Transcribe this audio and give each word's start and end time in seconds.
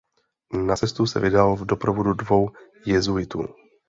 Na 0.67 0.75
cestu 0.75 1.05
se 1.07 1.19
vydal 1.19 1.55
v 1.55 1.65
doprovodu 1.65 2.13
dvou 2.13 2.49
jezuitů. 2.85 3.43